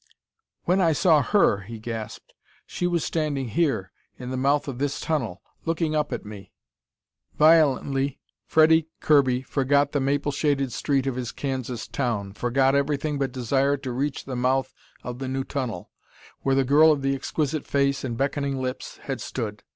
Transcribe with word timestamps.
"When 0.63 0.81
I 0.81 0.93
saw 0.93 1.21
her," 1.21 1.59
he 1.59 1.77
gasped, 1.77 2.33
"she 2.65 2.87
was 2.87 3.03
standing 3.03 3.49
here, 3.49 3.91
in 4.17 4.31
the 4.31 4.35
mouth 4.35 4.67
of 4.67 4.79
this 4.79 4.99
tunnel, 4.99 5.43
looking 5.63 5.95
up 5.95 6.11
at 6.11 6.25
me!" 6.25 6.53
Violently, 7.35 8.19
Freddie 8.47 8.87
Kirby 8.99 9.43
forgot 9.43 9.91
the 9.91 9.99
maple 9.99 10.31
shaded 10.31 10.73
street 10.73 11.05
of 11.05 11.17
his 11.17 11.31
Kansas 11.31 11.87
town, 11.87 12.33
forgot 12.33 12.73
everything 12.73 13.19
but 13.19 13.31
desire 13.31 13.77
to 13.77 13.91
reach 13.91 14.25
the 14.25 14.35
mouth 14.35 14.73
of 15.03 15.19
the 15.19 15.27
new 15.27 15.43
tunnel, 15.43 15.91
where 16.39 16.55
the 16.55 16.63
girl 16.65 16.91
of 16.91 17.03
the 17.03 17.13
exquisite 17.13 17.67
face 17.67 18.03
and 18.03 18.17
beckoning 18.17 18.59
lips 18.59 18.97
had 19.03 19.21
stood. 19.21 19.61